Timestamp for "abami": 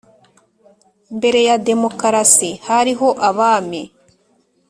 3.29-3.81